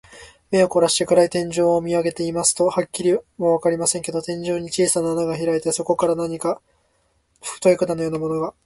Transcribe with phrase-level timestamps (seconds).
[0.49, 6.59] 目をこらして、暗い天井を見あげていますと、はっきりとはわかりませんけれど、天井に小さな穴がひらいて、そこから何か
[7.39, 8.55] 太い管のようなものが、